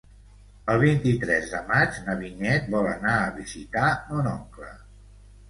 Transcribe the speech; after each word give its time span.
El 0.75 0.77
vint-i-tres 0.83 1.51
de 1.51 1.59
maig 1.67 1.99
na 2.07 2.15
Vinyet 2.23 2.73
vol 2.77 2.91
anar 2.95 3.13
a 3.19 3.29
visitar 3.37 3.93
mon 4.09 4.33
oncle. 4.35 4.73